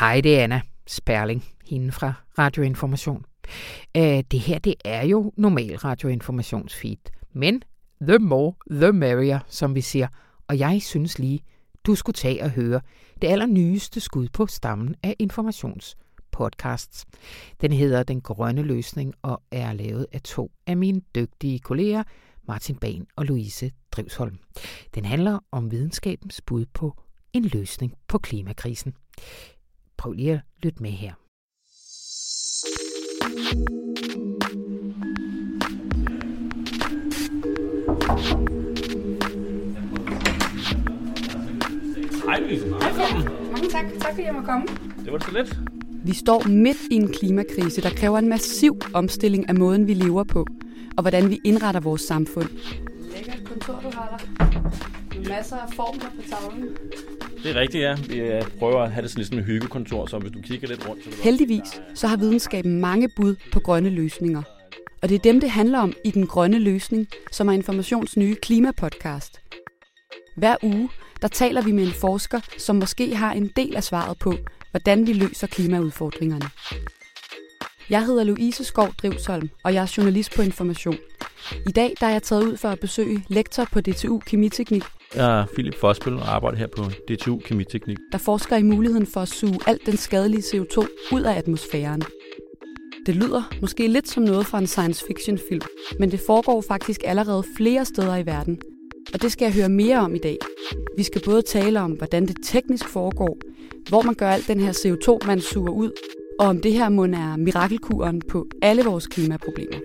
[0.00, 3.24] Hej, det er Anna Sperling, hende fra Radioinformation.
[3.96, 6.96] Øh, det her, det er jo normal radioinformationsfeed,
[7.32, 7.62] men
[8.00, 10.08] the more, the merrier, som vi siger.
[10.48, 11.40] Og jeg synes lige,
[11.84, 12.80] du skulle tage og høre
[13.22, 17.06] det allernyeste skud på stammen af informationspodcasts.
[17.60, 22.02] Den hedder Den Grønne Løsning og er lavet af to af mine dygtige kolleger,
[22.48, 24.38] Martin Ban og Louise Drivsholm.
[24.94, 26.96] Den handler om videnskabens bud på
[27.32, 28.94] en løsning på klimakrisen.
[29.98, 31.12] Prøv lige at lytte med her.
[42.24, 43.52] Hej Louise, velkommen.
[43.52, 43.84] Mange tak.
[44.00, 44.66] Tak fordi jeg må komme.
[45.04, 45.58] Det var så let.
[46.04, 50.24] Vi står midt i en klimakrise, der kræver en massiv omstilling af måden, vi lever
[50.24, 50.46] på,
[50.96, 52.48] og hvordan vi indretter vores samfund.
[53.14, 55.28] Lækkert kontor, du har der.
[55.28, 56.68] Masser af formler på tavlen.
[57.46, 57.96] Det er rigtigt, ja.
[58.08, 60.68] Vi øh, prøver at have det sådan lidt som et hyggekontor, så hvis du kigger
[60.68, 61.04] lidt rundt...
[61.04, 64.42] Så du- Heldigvis så har videnskaben mange bud på grønne løsninger.
[65.02, 68.34] Og det er dem, det handler om i Den Grønne Løsning, som er Informations nye
[68.42, 69.40] klimapodcast.
[70.36, 70.88] Hver uge,
[71.22, 74.34] der taler vi med en forsker, som måske har en del af svaret på,
[74.70, 76.46] hvordan vi løser klimaudfordringerne.
[77.90, 80.96] Jeg hedder Louise Skov Drivsholm, og jeg er journalist på Information.
[81.68, 84.82] I dag der er jeg taget ud for at besøge lektor på DTU Kemiteknik,
[85.14, 87.98] jeg er Philip Fosbøl og arbejder her på DTU Kemiteknik.
[88.12, 92.02] der forsker i muligheden for at suge alt den skadelige CO2 ud af atmosfæren.
[93.06, 95.60] Det lyder måske lidt som noget fra en science fiction film,
[95.98, 98.60] men det foregår faktisk allerede flere steder i verden.
[99.14, 100.38] Og det skal jeg høre mere om i dag.
[100.96, 103.38] Vi skal både tale om, hvordan det teknisk foregår,
[103.88, 105.90] hvor man gør alt den her CO2, man suger ud,
[106.38, 109.78] og om det her mund er mirakelkuren på alle vores klimaproblemer.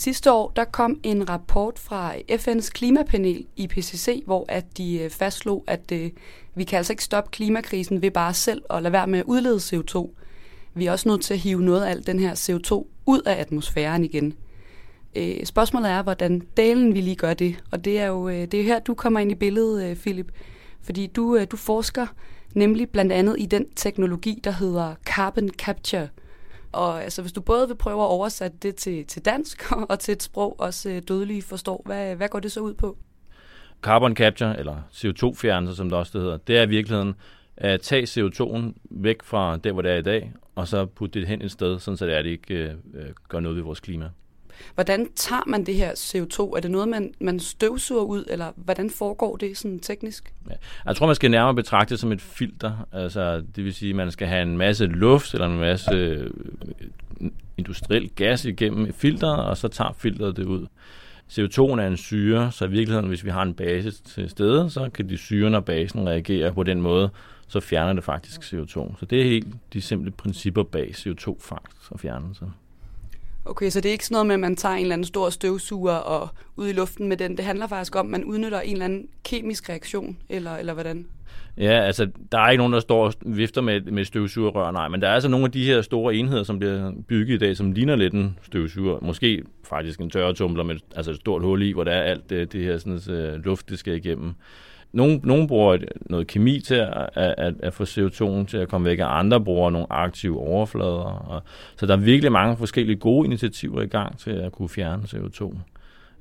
[0.00, 5.64] Sidste år der kom en rapport fra FN's klimapanel IPCC, hvor at de øh, fastslog,
[5.66, 6.10] at øh,
[6.54, 9.56] vi kan altså ikke stoppe klimakrisen ved bare selv at lade være med at udlede
[9.56, 10.10] CO2.
[10.74, 13.40] Vi er også nødt til at hive noget af al den her CO2 ud af
[13.40, 14.34] atmosfæren igen.
[15.16, 18.54] Øh, spørgsmålet er, hvordan dalen vi lige gør det, og det er jo øh, det
[18.54, 20.32] er her, du kommer ind i billedet, øh, Philip.
[20.82, 22.06] Fordi du, øh, du forsker
[22.54, 26.08] nemlig blandt andet i den teknologi, der hedder carbon capture.
[26.72, 30.12] Og altså, hvis du både vil prøve at oversætte det til, til dansk og til
[30.12, 32.98] et sprog, også øh, dødelige forstår, hvad, hvad går det så ud på?
[33.82, 37.14] Carbon capture, eller CO2-fjernelse, som det også det hedder, det er i virkeligheden
[37.56, 41.28] at tage CO2'en væk fra der, hvor det er i dag, og så putte det
[41.28, 43.80] hen et sted, sådan så det, er, det ikke øh, øh, gør noget ved vores
[43.80, 44.10] klima.
[44.74, 46.56] Hvordan tager man det her CO2?
[46.56, 50.34] Er det noget, man, man støvsuger ud, eller hvordan foregår det sådan teknisk?
[50.50, 50.54] Ja.
[50.86, 52.86] Jeg tror, man skal nærmere betragte det som et filter.
[52.92, 56.30] Altså, det vil sige, at man skal have en masse luft eller en masse øh,
[57.56, 60.66] industriel gas igennem et filter, og så tager filteret det ud.
[61.30, 64.90] CO2 er en syre, så i virkeligheden, hvis vi har en base til stede, så
[64.94, 67.10] kan de syren og basen reagere på den måde,
[67.48, 68.98] så fjerner det faktisk CO2.
[68.98, 72.44] Så det er helt de simple principper bag CO2-fangst og fjernelse.
[73.50, 75.30] Okay, så det er ikke sådan noget med, at man tager en eller anden stor
[75.30, 77.36] støvsuger og ud i luften med den.
[77.36, 81.06] Det handler faktisk om, at man udnytter en eller anden kemisk reaktion, eller, eller hvordan?
[81.58, 85.02] Ja, altså, der er ikke nogen, der står og vifter med, med støvsugerrør, nej, men
[85.02, 87.72] der er altså nogle af de her store enheder, som bliver bygget i dag, som
[87.72, 88.98] ligner lidt en støvsuger.
[89.02, 92.52] Måske faktisk en tørretumbler med altså et stort hul i, hvor der er alt det,
[92.52, 94.34] det her sådan, uh, luft, det skal igennem.
[94.92, 98.84] Nogle, nogle bruger et- noget kemi til at, at, at, få CO2 til at komme
[98.84, 101.24] væk, og andre bruger nogle aktive overflader.
[101.28, 101.42] Og,
[101.76, 105.56] så der er virkelig mange forskellige gode initiativer i gang til at kunne fjerne CO2.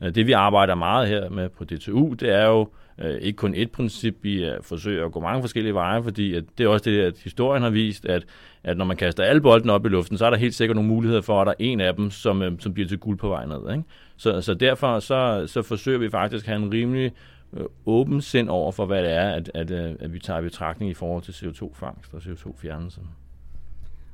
[0.04, 2.68] Øh, det vi arbejder meget her med på DTU, det er jo
[3.02, 6.44] øh, ikke kun et princip, vi øh, forsøger at gå mange forskellige veje, fordi at
[6.58, 8.24] det er også det, at historien har vist, at,
[8.64, 10.90] at når man kaster alle bolden op i luften, så er der helt sikkert nogle
[10.90, 13.28] muligheder for, at der er en af dem, som, øh, som bliver til guld på
[13.30, 13.72] vej ned.
[13.72, 13.84] Ikke?
[14.18, 17.12] Så, så derfor så, så forsøger vi faktisk at have en rimelig
[17.54, 20.44] øh, åben sind over for, hvad det er, at, at, øh, at vi tager i
[20.44, 23.02] betragtning i forhold til CO2-fangst og CO2-fjernelse.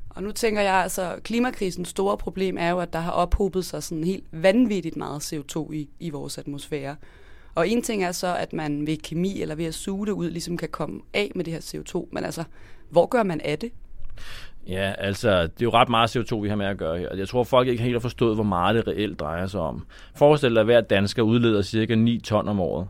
[0.09, 3.83] Og nu tænker jeg altså, klimakrisens store problem er jo, at der har ophobet sig
[3.83, 6.95] sådan helt vanvittigt meget CO2 i, i vores atmosfære.
[7.55, 10.29] Og en ting er så, at man ved kemi eller ved at suge det ud,
[10.29, 12.07] ligesom kan komme af med det her CO2.
[12.11, 12.43] Men altså,
[12.89, 13.71] hvor gør man af det?
[14.67, 17.15] Ja, altså, det er jo ret meget CO2, vi har med at gøre her.
[17.15, 19.85] Jeg tror, folk ikke helt har forstået, hvor meget det reelt drejer sig om.
[20.15, 22.87] Forestil dig, at hver dansker udleder cirka 9 ton om året.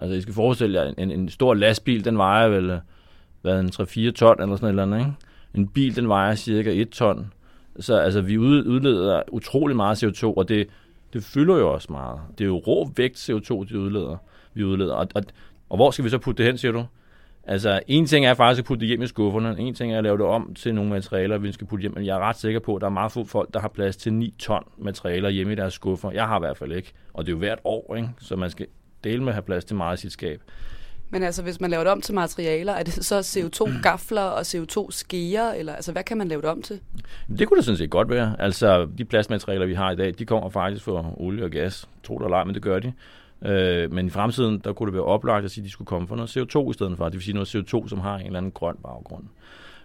[0.00, 2.78] Altså, I skal forestille jer, en, en stor lastbil, den vejer vel, øh,
[3.42, 5.12] hvad, en 3-4 ton eller sådan et eller andet, ikke?
[5.54, 7.32] En bil, den vejer cirka 1 ton.
[7.80, 10.68] Så altså, vi udleder utrolig meget CO2, og det,
[11.12, 12.20] det fylder jo også meget.
[12.38, 14.16] Det er jo rå vægt CO2, de udleder,
[14.54, 14.94] vi udleder.
[14.94, 15.22] Og, og,
[15.68, 16.84] og hvor skal vi så putte det hen, siger du?
[17.44, 19.56] Altså, en ting er faktisk at putte det hjem i skufferne.
[19.58, 21.94] En ting er at lave det om til nogle materialer, vi skal putte hjem.
[21.94, 23.96] Men jeg er ret sikker på, at der er meget få folk, der har plads
[23.96, 26.10] til 9 ton materialer hjemme i deres skuffer.
[26.10, 26.92] Jeg har i hvert fald ikke.
[27.12, 28.08] Og det er jo hvert år, ikke?
[28.20, 28.66] Så man skal
[29.04, 30.40] dele med at have plads til meget i sit skab.
[31.10, 35.52] Men altså, hvis man laver det om til materialer, er det så CO2-gafler og CO2-skeer,
[35.58, 36.80] eller altså, hvad kan man lave det om til?
[37.38, 38.36] Det kunne det sådan set godt være.
[38.38, 41.88] Altså, de plastmaterialer, vi har i dag, de kommer faktisk fra olie og gas.
[42.04, 42.92] Tro det eller ej, men det gør de.
[43.44, 46.08] Øh, men i fremtiden, der kunne det være oplagt at sige, at de skulle komme
[46.08, 47.04] fra noget CO2 i stedet for.
[47.04, 49.24] Det vil sige noget CO2, som har en eller anden grøn baggrund.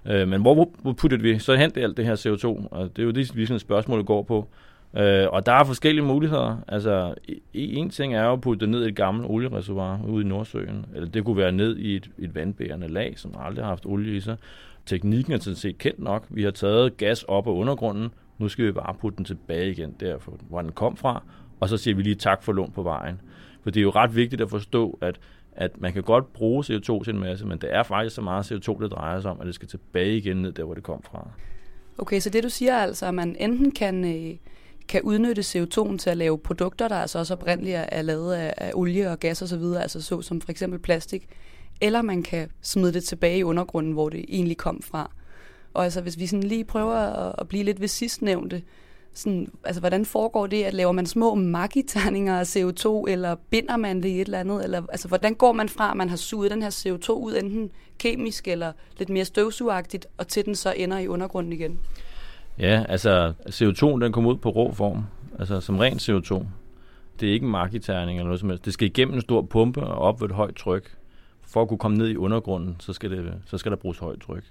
[0.06, 2.68] Øh, men hvor, hvor puttede vi så hen alt det her CO2?
[2.72, 4.48] Og det er jo det, vi sådan et spørgsmål, går på.
[4.98, 6.58] Øh, og der er forskellige muligheder.
[6.68, 7.14] Altså,
[7.54, 10.86] en ting er jo at putte det ned i et gammelt oliereservoir ude i Nordsøen.
[10.96, 14.16] Eller det kunne være ned i et, et vandbærende lag, som aldrig har haft olie
[14.16, 14.38] i sig.
[14.86, 16.26] Teknikken er sådan set kendt nok.
[16.30, 18.10] Vi har taget gas op af undergrunden.
[18.38, 20.18] Nu skal vi bare putte den tilbage igen, der
[20.50, 21.24] hvor den kom fra.
[21.60, 23.22] Og så siger vi lige tak for lån på vejen.
[23.64, 25.20] For det er jo ret vigtigt at forstå, at,
[25.52, 28.52] at man kan godt bruge CO2 til en masse, men det er faktisk så meget
[28.52, 31.04] CO2, det drejer sig om, at det skal tilbage igen ned der, hvor det kom
[31.04, 31.28] fra.
[31.98, 34.36] Okay, så det du siger altså, at man enten kan, øh,
[34.88, 38.72] kan udnytte CO2 til at lave produkter, der altså også oprindeligt er lavet af, af
[38.74, 41.28] olie og gas osv., altså så som for eksempel plastik,
[41.82, 45.12] eller man kan smide det tilbage i undergrunden, hvor det egentlig kom fra.
[45.74, 48.62] Og altså, hvis vi sådan lige prøver at, at blive lidt ved sidstnævnte,
[49.14, 50.64] sådan, altså, hvordan foregår det?
[50.64, 54.64] At laver man små magiterninger af CO2, eller binder man det i et eller andet?
[54.64, 57.72] Eller, altså, hvordan går man fra, at man har suget den her CO2 ud, enten
[57.98, 61.80] kemisk eller lidt mere støvsugagtigt, og til den så ender i undergrunden igen?
[62.60, 65.04] Ja, altså CO2 den kommer ud på rå form,
[65.40, 66.46] altså som ren CO2.
[67.20, 68.66] Det er ikke en markiterning eller noget som helst.
[68.66, 70.96] Det skal igennem en stor pumpe og op ved et højt tryk.
[71.42, 74.20] For at kunne komme ned i undergrunden, så skal, det, så skal der bruges højt
[74.20, 74.44] tryk.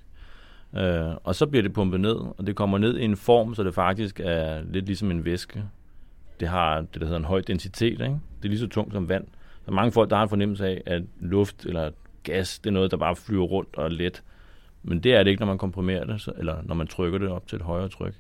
[0.77, 3.63] Øh, og så bliver det pumpet ned, og det kommer ned i en form, så
[3.65, 5.65] det faktisk er lidt ligesom en væske.
[6.41, 7.91] Det har det, der hedder en høj densitet.
[7.91, 8.05] Ikke?
[8.05, 9.25] Det er lige så tungt som vand.
[9.67, 11.91] Der er mange folk, der har en fornemmelse af, at luft eller
[12.23, 14.23] gas, det er noget, der bare flyver rundt og er let.
[14.83, 17.29] Men det er det ikke, når man komprimerer det, så, eller når man trykker det
[17.29, 18.15] op til et højere tryk.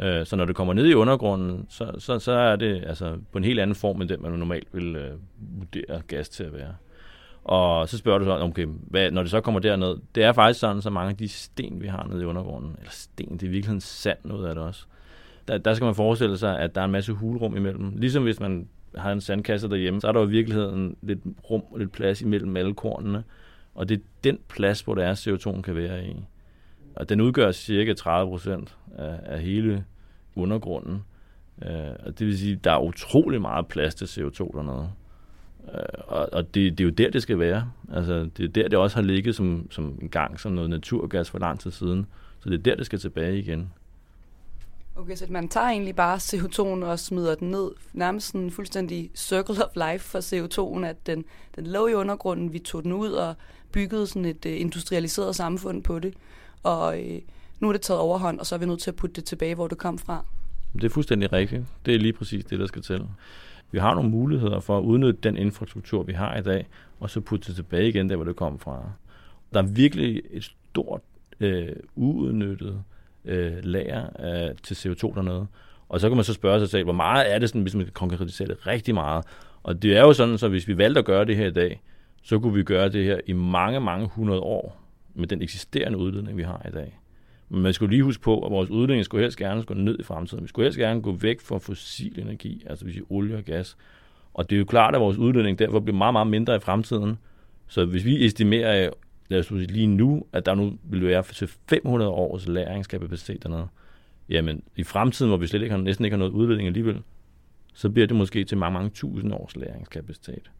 [0.00, 3.38] Øh, så når det kommer ned i undergrunden, så, så, så er det altså på
[3.38, 6.74] en helt anden form, end den man normalt vil øh, vurdere gas til at være.
[7.44, 10.60] Og så spørger du så, okay, hvad, når det så kommer derned, det er faktisk
[10.60, 13.50] sådan, så mange af de sten, vi har nede i undergrunden, eller sten, det er
[13.50, 14.84] virkelig sand noget af det også.
[15.48, 17.92] Der, der skal man forestille sig, at der er en masse hulrum imellem.
[17.96, 21.18] Ligesom hvis man har en sandkasse derhjemme, så er der jo i virkeligheden lidt
[21.50, 23.24] rum og lidt plads imellem alle kornene.
[23.74, 26.16] Og det er den plads, hvor der er CO2 kan være i.
[26.96, 29.84] Og den udgør cirka 30 procent af, af hele
[30.36, 31.04] undergrunden.
[31.62, 34.90] Øh, og det vil sige, at der er utrolig meget plads til CO2 dernede.
[35.74, 37.70] Øh, og, og det, det er jo der, det skal være.
[37.92, 41.30] Altså, det er der, det også har ligget som, som en gang som noget naturgas
[41.30, 42.06] for lang tid siden.
[42.40, 43.72] Så det er der, det skal tilbage igen.
[44.96, 49.64] Okay, så man tager egentlig bare CO2'en og smider den ned, nærmest en fuldstændig circle
[49.64, 51.24] of life for CO2'en, at den,
[51.56, 53.34] den lå i undergrunden, vi tog den ud og
[53.72, 56.14] byggede sådan et uh, industrialiseret samfund på det,
[56.62, 57.18] og uh,
[57.60, 59.54] nu er det taget overhånd, og så er vi nødt til at putte det tilbage,
[59.54, 60.24] hvor det kom fra.
[60.72, 61.62] Det er fuldstændig rigtigt.
[61.86, 63.06] Det er lige præcis det, der skal til.
[63.70, 66.66] Vi har nogle muligheder for at udnytte den infrastruktur, vi har i dag,
[67.00, 68.90] og så putte det tilbage igen, der hvor det kom fra.
[69.52, 71.00] Der er virkelig et stort
[71.40, 72.82] øh, uudnyttet
[73.24, 75.46] øh, lager øh, til CO2 dernede.
[75.88, 77.84] Og så kan man så spørge sig selv, hvor meget er det, sådan, hvis man
[77.84, 79.24] kan konkretisere det rigtig meget.
[79.62, 81.82] Og det er jo sådan, så hvis vi valgte at gøre det her i dag,
[82.22, 84.80] så kunne vi gøre det her i mange, mange hundrede år
[85.14, 86.98] med den eksisterende udledning, vi har i dag.
[87.48, 90.02] Men man skulle lige huske på, at vores udledning skulle helst gerne gå ned i
[90.02, 90.42] fremtiden.
[90.42, 93.76] Vi skulle helst gerne gå væk fra fossil energi, altså hvis olie og gas.
[94.34, 97.18] Og det er jo klart, at vores udledning derfor bliver meget, meget mindre i fremtiden.
[97.68, 98.90] Så hvis vi estimerer,
[99.28, 103.68] lad os sige lige nu, at der nu vil være til 500 års læringskapacitet dernede,
[104.28, 107.02] jamen i fremtiden, hvor vi slet ikke har, næsten ikke har noget udledning alligevel,
[107.74, 110.50] så bliver det måske til mange, mange tusind års læringskapacitet.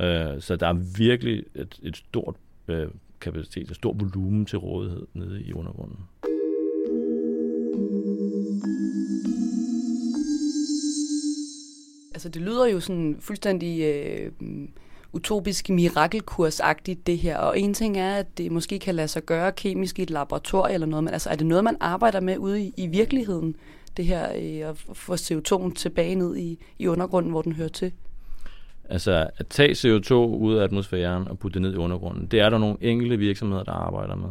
[0.00, 2.36] Øh, så der er virkelig et, et stort
[2.68, 2.88] øh,
[3.20, 5.98] kapacitet, et stort volumen til rådighed nede i undergrunden.
[12.14, 14.32] Altså det lyder jo sådan fuldstændig øh,
[15.12, 19.52] utopisk mirakelkursagtigt det her, og en ting er, at det måske kan lade sig gøre
[19.52, 22.62] kemisk i et laboratorium eller noget, men altså er det noget, man arbejder med ude
[22.62, 23.56] i, i virkeligheden,
[23.96, 27.92] det her øh, at få CO2 tilbage ned i, i undergrunden, hvor den hører til?
[28.88, 32.50] Altså at tage CO2 ud af atmosfæren og putte det ned i undergrunden, det er
[32.50, 34.30] der nogle enkelte virksomheder, der arbejder med.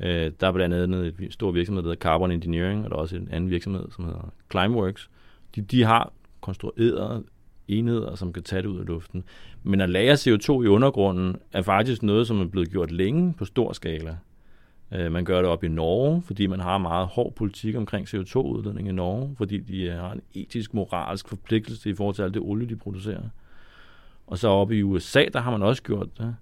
[0.00, 3.00] Øh, der er blandt andet en stor virksomhed, der hedder Carbon Engineering, og der er
[3.00, 5.10] også en anden virksomhed, som hedder Climeworks.
[5.54, 7.24] De, de har konstrueret
[7.68, 9.24] enheder, som kan tage det ud af luften.
[9.62, 13.44] Men at lagre CO2 i undergrunden er faktisk noget, som er blevet gjort længe på
[13.44, 14.16] stor skala.
[14.92, 18.88] Øh, man gør det op i Norge, fordi man har meget hård politik omkring CO2-udledning
[18.88, 22.42] i Norge, fordi de øh, har en etisk, moralsk forpligtelse i forhold til alt det
[22.42, 23.22] olie, de producerer.
[24.26, 26.36] Og så oppe i USA, der har man også gjort det.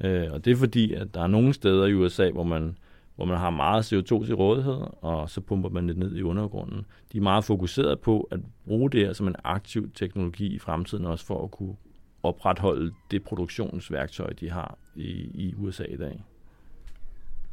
[0.00, 2.76] Øh, og det er fordi, at der er nogle steder i USA, hvor man,
[3.16, 6.86] hvor man har meget CO2 til rådighed, og så pumper man det ned i undergrunden.
[7.12, 11.04] De er meget fokuseret på at bruge det her som en aktiv teknologi i fremtiden,
[11.04, 11.76] også for at kunne
[12.22, 16.24] opretholde det produktionsværktøj, de har i, i USA i dag.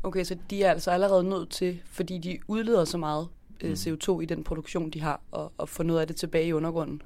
[0.03, 3.27] Okay, så de er altså allerede nødt til, fordi de udleder så meget
[3.63, 3.74] øh, mm.
[3.74, 7.01] CO2 i den produktion, de har, og, og få noget af det tilbage i undergrunden?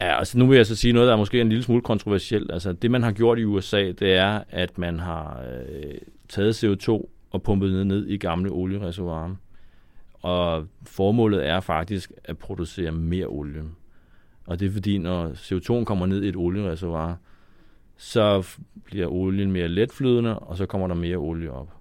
[0.00, 2.52] Ja, altså nu vil jeg så sige noget, der er måske en lille smule kontroversielt.
[2.52, 5.94] Altså det, man har gjort i USA, det er, at man har øh,
[6.28, 9.34] taget CO2 og pumpet ned, ned i gamle oliereservoirer.
[10.12, 13.62] Og formålet er faktisk at producere mere olie.
[14.46, 17.16] Og det er fordi, når CO2 kommer ned i et oliereservoir,
[17.96, 21.72] så bliver olien mere letflydende, og så kommer der mere olie op.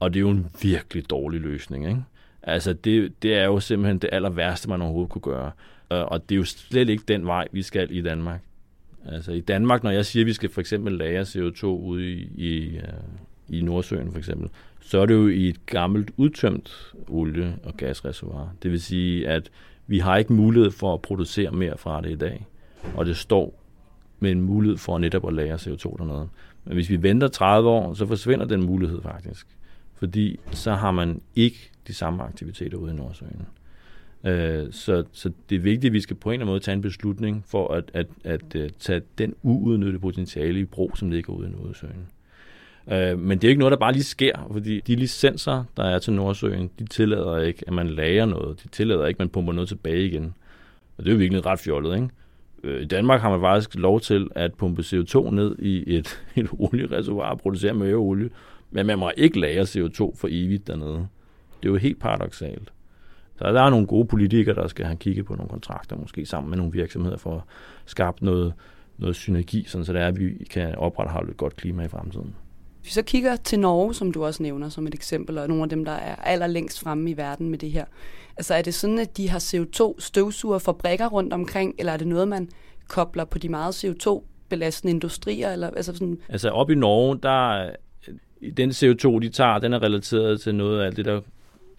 [0.00, 2.04] Og det er jo en virkelig dårlig løsning, ikke?
[2.42, 5.50] Altså, det, det er jo simpelthen det aller værste, man overhovedet kunne gøre.
[5.88, 8.40] Og det er jo slet ikke den vej, vi skal i Danmark.
[9.06, 12.30] Altså, i Danmark, når jeg siger, at vi skal for eksempel lagre CO2 ude i,
[12.36, 12.82] i, øh,
[13.48, 14.48] i Nordsøen for eksempel,
[14.80, 18.52] så er det jo i et gammelt udtømt olie- og gasreservoir.
[18.62, 19.50] Det vil sige, at
[19.86, 22.46] vi har ikke mulighed for at producere mere fra det i dag.
[22.94, 23.60] Og det står
[24.20, 26.28] med en mulighed for netop at lagre CO2 dernede.
[26.64, 29.46] Men hvis vi venter 30 år, så forsvinder den mulighed faktisk.
[29.94, 33.46] Fordi så har man ikke de samme aktiviteter ude i Nordsøen.
[34.24, 36.74] Øh, så, så det er vigtigt, at vi skal på en eller anden måde tage
[36.74, 41.32] en beslutning for at, at, at, at tage den uudnyttede potentiale i brug, som ligger
[41.32, 42.06] ude i Nordsøen.
[42.92, 45.98] Øh, men det er ikke noget, der bare lige sker, fordi de licenser, der er
[45.98, 48.62] til Nordsøen, de tillader ikke, at man lager noget.
[48.62, 50.34] De tillader ikke, at man pumper noget tilbage igen.
[50.98, 52.08] Og det er jo virkelig ret fjollet, ikke?
[52.64, 56.48] Øh, I Danmark har man faktisk lov til at pumpe CO2 ned i et, et
[56.52, 58.30] oliereservoir og producere mere olie,
[58.70, 61.06] men man må ikke lagre CO2 for evigt dernede.
[61.62, 62.72] Det er jo helt paradoxalt.
[63.38, 66.50] Så der er nogle gode politikere, der skal have kigget på nogle kontrakter, måske sammen
[66.50, 67.42] med nogle virksomheder, for at
[67.86, 68.52] skabe noget,
[68.98, 72.34] noget synergi, sådan så det er, at vi kan opretholde et godt klima i fremtiden.
[72.84, 75.62] Hvis vi så kigger til Norge, som du også nævner som et eksempel, og nogle
[75.62, 77.84] af dem, der er allerlængst fremme i verden med det her.
[78.36, 82.28] Altså er det sådan, at de har CO2-støvsuger fabrikker rundt omkring, eller er det noget,
[82.28, 82.48] man
[82.88, 85.52] kobler på de meget CO2-belastende industrier?
[85.52, 86.18] Eller, altså, sådan...
[86.28, 87.70] altså op i Norge, der
[88.56, 91.20] den CO2, de tager, den er relateret til noget af det, der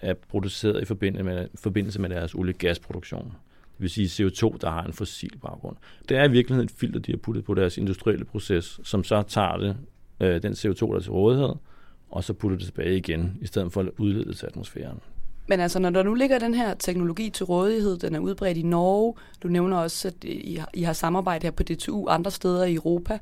[0.02, 3.26] er produceret i forbindelse med, forbindelse med deres olie-gasproduktion.
[3.74, 5.76] Det vil sige CO2, der har en fossil baggrund.
[6.10, 9.22] Det er i virkeligheden et filter, de har puttet på deres industrielle proces, som så
[9.22, 9.78] tager det,
[10.20, 11.54] øh, den CO2, der er til rådighed,
[12.10, 15.00] og så putter det tilbage igen, i stedet for at udlede det til atmosfæren.
[15.48, 18.62] Men altså, når der nu ligger den her teknologi til rådighed, den er udbredt i
[18.62, 22.66] Norge, du nævner også, at I har, I har samarbejde her på DTU andre steder
[22.66, 23.20] i Europa.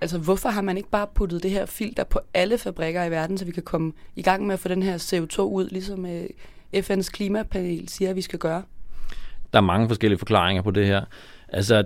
[0.00, 3.38] Altså, hvorfor har man ikke bare puttet det her filter på alle fabrikker i verden,
[3.38, 6.24] så vi kan komme i gang med at få den her CO2 ud, ligesom øh,
[6.76, 8.62] FN's klimapanel siger, at vi skal gøre?
[9.52, 11.04] Der er mange forskellige forklaringer på det her.
[11.48, 11.84] Altså,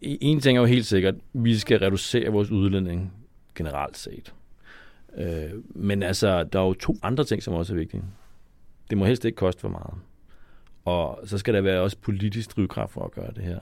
[0.00, 3.12] en ting er jo helt sikkert, vi skal reducere vores udledning
[3.58, 4.34] generelt set.
[5.16, 8.02] Øh, men altså, der er jo to andre ting, som også er vigtige.
[8.90, 9.94] Det må helst ikke koste for meget.
[10.84, 13.58] Og så skal der være også politisk drivkraft for at gøre det her.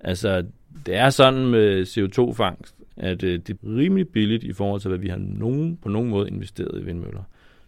[0.00, 0.46] Altså,
[0.86, 4.98] det er sådan med CO2-fangst, at øh, det er rimelig billigt i forhold til, hvad
[4.98, 7.22] vi har nogen, på nogen måde investeret i vindmøller.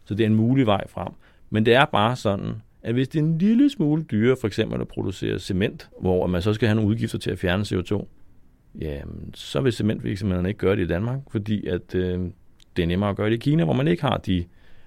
[0.04, 1.12] Så det er en mulig vej frem.
[1.50, 2.52] Men det er bare sådan,
[2.82, 6.42] at hvis det er en lille smule dyrere, for eksempel at producere cement, hvor man
[6.42, 8.06] så skal have nogle udgifter til at fjerne CO2,
[8.80, 12.20] jamen, så vil cementvirksomhederne ikke gøre det i Danmark, fordi at, øh,
[12.76, 14.44] det er nemmere at gøre det i Kina, hvor man ikke har de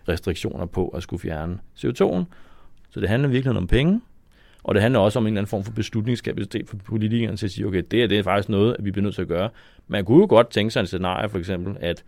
[0.09, 2.23] restriktioner på at skulle fjerne CO2'en.
[2.89, 4.01] Så det handler virkelig om penge,
[4.63, 7.51] og det handler også om en eller anden form for beslutningskapacitet for politikerne til at
[7.51, 9.49] sige, okay, det er, det er faktisk noget, at vi bliver nødt til at gøre.
[9.87, 12.03] Man kunne jo godt tænke sig en scenarie, for eksempel, at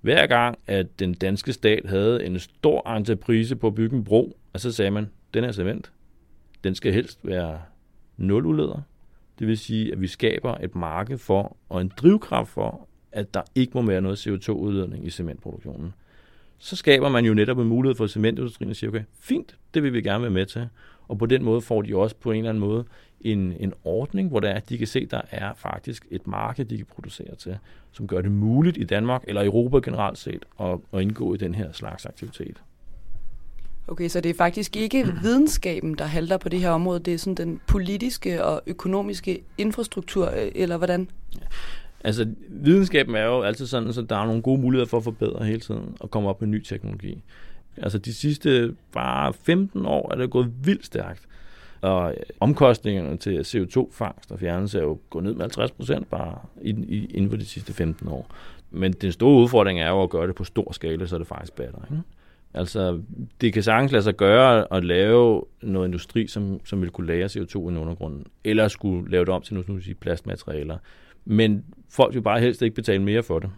[0.00, 4.36] hver gang, at den danske stat havde en stor entreprise på at bygge en bro,
[4.52, 5.92] og så sagde man, den her cement,
[6.64, 7.60] den skal helst være
[8.16, 8.82] nuludleder.
[9.38, 13.42] Det vil sige, at vi skaber et marked for, og en drivkraft for, at der
[13.54, 15.94] ikke må være noget CO2-udledning i cementproduktionen.
[16.58, 19.92] Så skaber man jo netop en mulighed for cementindustrien at sige, okay, fint, det vil
[19.92, 20.68] vi gerne være med til.
[21.08, 22.84] Og på den måde får de også på en eller anden måde
[23.20, 26.64] en, en ordning, hvor der er, at de kan se, der er faktisk et marked,
[26.64, 27.58] de kan producere til,
[27.92, 31.54] som gør det muligt i Danmark eller Europa generelt set at, at indgå i den
[31.54, 32.62] her slags aktivitet.
[33.88, 37.18] Okay, så det er faktisk ikke videnskaben, der halter på det her område, det er
[37.18, 41.08] sådan den politiske og økonomiske infrastruktur, øh, eller hvordan?
[42.04, 45.44] Altså, videnskaben er jo altid sådan, så der er nogle gode muligheder for at forbedre
[45.44, 47.22] hele tiden og komme op med ny teknologi.
[47.76, 51.22] Altså, de sidste bare 15 år er det gået vildt stærkt.
[51.80, 56.38] Og øh, omkostningerne til CO2-fangst og fjernelse er jo gået ned med 50 procent bare
[56.62, 58.26] inden for de sidste 15 år.
[58.70, 61.52] Men den store udfordring er jo at gøre det på stor skala, så det faktisk
[61.52, 61.78] batter.
[61.90, 62.02] Ikke?
[62.54, 63.02] Altså,
[63.40, 67.26] det kan sagtens lade sig gøre at lave noget industri, som, som vil kunne lære
[67.26, 70.78] CO2 i undergrunden, eller skulle lave det om til nu sige, plastmaterialer.
[71.24, 73.50] Men folk vil bare helst ikke betale mere for det.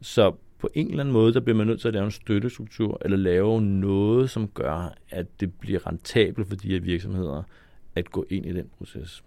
[0.00, 2.98] Så på en eller anden måde, der bliver man nødt til at lave en støttestruktur,
[3.04, 7.42] eller lave noget, som gør, at det bliver rentabelt for de her virksomheder
[7.94, 9.24] at gå ind i den proces.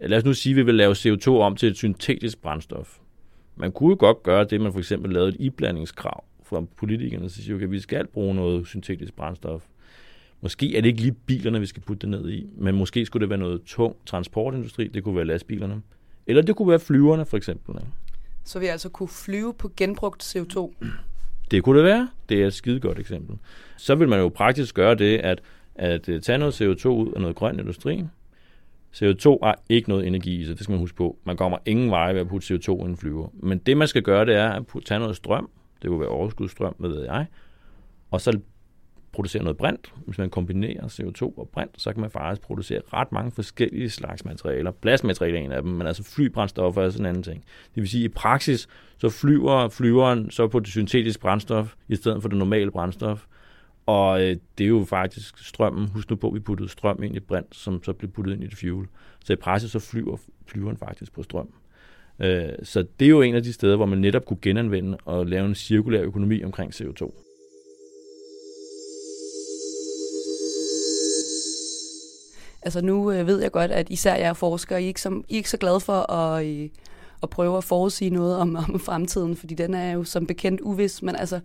[0.00, 2.98] lad os nu sige, at vi vil lave CO2 om til et syntetisk brændstof.
[3.56, 7.42] Man kunne jo godt gøre det, man for eksempel lavede et iblandingskrav fra politikerne, så
[7.42, 9.62] siger okay, vi skal bruge noget syntetisk brændstof.
[10.40, 13.20] Måske er det ikke lige bilerne, vi skal putte det ned i, men måske skulle
[13.20, 15.82] det være noget tung transportindustri, det kunne være lastbilerne.
[16.26, 17.74] Eller det kunne være flyverne for eksempel.
[18.44, 20.72] Så vi altså kunne flyve på genbrugt CO2?
[21.50, 22.08] Det kunne det være.
[22.28, 23.36] Det er et skide godt eksempel.
[23.76, 25.42] Så vil man jo praktisk gøre det, at,
[25.74, 28.04] at øh, tage noget CO2 ud af noget grøn industri.
[28.96, 31.16] CO2 har ikke noget energi i sig, det skal man huske på.
[31.24, 33.28] Man kommer ingen vej ved at putte CO2 i en flyver.
[33.32, 35.50] Men det, man skal gøre, det er at putte, tage noget strøm.
[35.82, 37.26] Det kunne være overskudsstrøm, hvad ved jeg.
[38.10, 38.40] Og så
[39.12, 39.94] producere noget brint.
[40.06, 44.24] Hvis man kombinerer CO2 og brint, så kan man faktisk producere ret mange forskellige slags
[44.24, 44.70] materialer.
[44.70, 47.44] Plastmaterialer er en af dem, men altså flybrændstoffer er sådan en anden ting.
[47.74, 51.96] Det vil sige, at i praksis, så flyver flyveren så på det syntetiske brændstof, i
[51.96, 53.26] stedet for det normale brændstof.
[53.86, 55.88] Og øh, det er jo faktisk strømmen.
[55.88, 58.44] Husk nu på, at vi puttede strøm ind i brint, som så blev puttet ind
[58.44, 58.86] i det fuel.
[59.24, 61.54] Så i praksis så flyver flyveren faktisk på strøm.
[62.20, 65.26] Øh, så det er jo en af de steder, hvor man netop kunne genanvende og
[65.26, 67.12] lave en cirkulær økonomi omkring CO2.
[72.62, 75.22] Altså nu øh, ved jeg godt, at især jeg er forsker, I er ikke så,
[75.28, 76.68] I er ikke så glade for at, øh,
[77.22, 81.02] at prøve at forudsige noget om, om fremtiden, fordi den er jo som bekendt uvis.
[81.02, 81.40] Men altså,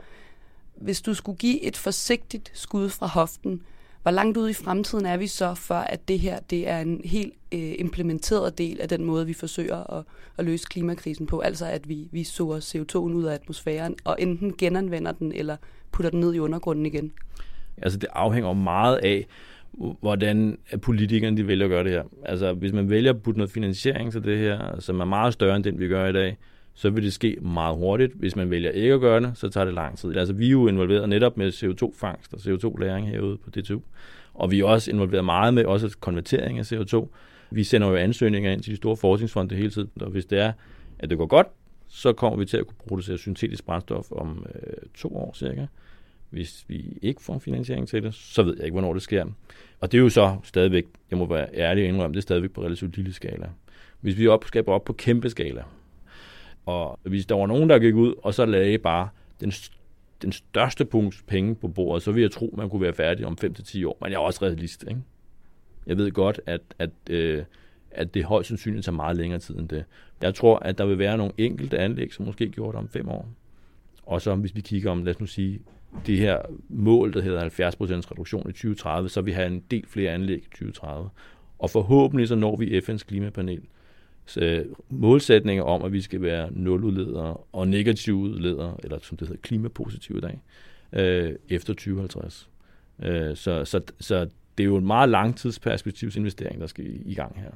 [0.75, 3.62] hvis du skulle give et forsigtigt skud fra hoften,
[4.07, 7.01] hvor langt ude i fremtiden er vi så, for at det her det er en
[7.05, 10.03] helt øh, implementeret del af den måde, vi forsøger at,
[10.37, 11.39] at løse klimakrisen på?
[11.39, 15.57] Altså at vi, vi suger CO2'en ud af atmosfæren og enten genanvender den eller
[15.91, 17.11] putter den ned i undergrunden igen?
[17.81, 19.27] Altså det afhænger meget af,
[20.01, 22.03] hvordan politikerne de vælger at gøre det her.
[22.25, 25.55] Altså, hvis man vælger at putte noget finansiering til det her, som er meget større
[25.55, 26.37] end den, vi gør i dag,
[26.77, 28.13] så vil det ske meget hurtigt.
[28.13, 30.17] Hvis man vælger ikke at gøre det, så tager det lang tid.
[30.17, 33.79] Altså, vi er jo involveret netop med CO2-fangst og CO2-læring herude på DTU.
[34.34, 37.07] Og vi er også involveret meget med også konvertering af CO2.
[37.51, 40.53] Vi sender jo ansøgninger ind til de store forskningsfonde hele tiden, og hvis det er,
[41.00, 41.48] at det går godt,
[41.88, 45.66] så kommer vi til at kunne producere syntetisk brændstof om øh, to år cirka.
[46.29, 49.25] Hvis vi ikke får finansiering til det, så ved jeg ikke, hvornår det sker.
[49.79, 52.51] Og det er jo så stadigvæk, jeg må være ærlig og indrømme, det er stadigvæk
[52.51, 53.50] på relativt lille skala.
[54.01, 55.63] Hvis vi op, skaber op på kæmpe skala,
[56.68, 59.10] og hvis der var nogen, der gik ud, og så lagde bare
[59.42, 59.51] den,
[60.22, 63.38] den største punkt penge på bordet, så ville jeg tro, man kunne være færdig om
[63.44, 63.98] 5-10 år.
[64.01, 65.01] Men jeg er også realist, ikke?
[65.88, 67.44] Jeg ved godt, at, at, øh,
[67.92, 69.86] at det højst sandsynligt tager meget længere tid end det.
[70.22, 73.10] Jeg tror, at der vil være nogle enkelte anlæg, som måske gjort det om fem
[73.10, 73.30] år.
[74.06, 75.60] Og så hvis vi kigger om, lad os nu sige,
[76.06, 77.50] det her mål, der hedder 70%
[78.12, 81.10] reduktion i 2030, så vi har en del flere anlæg i 2030.
[81.60, 83.62] Og forhåbentlig så når vi FN's klimapanel
[84.27, 89.27] så øh, målsætninger om, at vi skal være nuludledere og negative udledere, eller som det
[89.27, 90.42] hedder klimapositive i dag,
[90.94, 92.50] øh, efter 2050.
[93.03, 94.20] Øh, så, så, så
[94.57, 97.51] det er jo en meget langtidsperspektivsinvestering, der skal i, i gang her.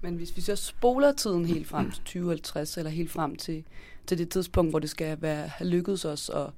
[0.00, 3.64] Men hvis vi så spoler tiden helt frem til 2050, eller helt frem til,
[4.06, 6.50] til det tidspunkt, hvor det skal være, have lykkedes os at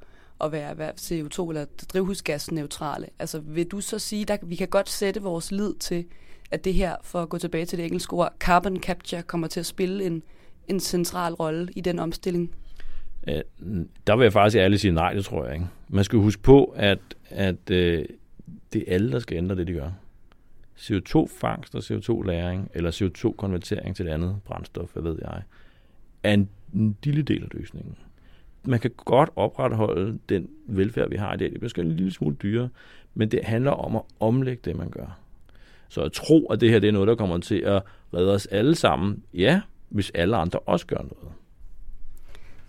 [0.42, 3.06] at være, være CO2 eller drivhusgasneutrale.
[3.18, 6.04] Altså vil du så sige, at vi kan godt sætte vores lid til,
[6.52, 9.60] at det her, for at gå tilbage til det engelske ord, carbon capture, kommer til
[9.60, 10.22] at spille en,
[10.68, 12.54] en central rolle i den omstilling?
[13.28, 13.40] Øh,
[14.06, 15.66] der vil jeg faktisk ærligt sige nej, det tror jeg ikke.
[15.88, 16.98] Man skal huske på, at,
[17.30, 18.04] at øh,
[18.72, 19.90] det er alle, der skal ændre det, de gør.
[20.78, 25.42] CO2-fangst og CO2-læring, eller CO2-konvertering til et andet brændstof, hvad ved jeg,
[26.22, 27.96] er en, en lille del af løsningen
[28.64, 31.50] man kan godt opretholde den velfærd, vi har i dag.
[31.50, 32.68] Det bliver en lille smule dyrere,
[33.14, 35.18] men det handler om at omlægge det, man gør.
[35.92, 37.82] Så jeg tror, at det her det er noget, der kommer til at
[38.14, 39.22] redde os alle sammen.
[39.34, 41.34] Ja, hvis alle andre også gør noget.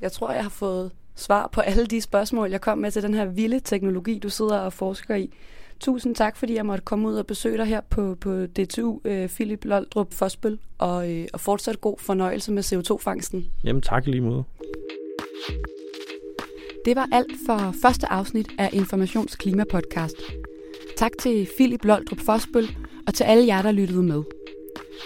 [0.01, 3.13] Jeg tror, jeg har fået svar på alle de spørgsmål, jeg kom med til den
[3.13, 5.33] her vilde teknologi, du sidder og forsker i.
[5.79, 9.29] Tusind tak, fordi jeg måtte komme ud og besøge dig her på, på DTU, øh,
[9.29, 13.45] Philip Loldrup Fosbøl, og, øh, og fortsat god fornøjelse med CO2-fangsten.
[13.63, 14.43] Jamen tak lige måde.
[16.85, 20.15] Det var alt for første afsnit af Informations Klimapodcast.
[20.97, 22.67] Tak til Philip Loldrup Fosbøl
[23.07, 24.23] og til alle jer, der lyttede med.